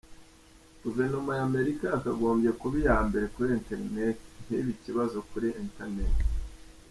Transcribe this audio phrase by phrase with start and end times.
[0.83, 6.15] "Guverinoma y’Amerika yakagombye kuba iya mbere kuri internet, ntibe ikibazo kuri internet.